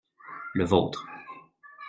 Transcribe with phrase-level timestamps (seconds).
[0.55, 1.05] Le vôtre.